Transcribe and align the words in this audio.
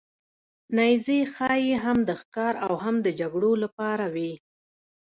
نیزې 0.77 1.19
ښايي 1.33 1.73
هم 1.83 1.97
د 2.09 2.09
ښکار 2.21 2.53
او 2.65 2.73
هم 2.83 2.95
د 3.05 3.07
جګړو 3.19 3.51
لپاره 3.63 4.05
وې. 4.13 4.31